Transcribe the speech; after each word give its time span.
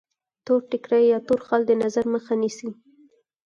تور 0.45 0.61
ټیکری 0.69 1.03
یا 1.11 1.19
تور 1.27 1.39
خال 1.47 1.61
د 1.65 1.71
نظر 1.83 2.05
مخه 2.13 2.33
نیسي. 2.41 2.69